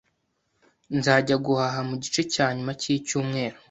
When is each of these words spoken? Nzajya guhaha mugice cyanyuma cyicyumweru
Nzajya 0.97 1.35
guhaha 1.45 1.79
mugice 1.89 2.21
cyanyuma 2.33 2.71
cyicyumweru 2.81 3.57